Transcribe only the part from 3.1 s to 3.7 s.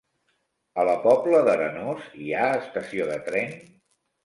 de tren?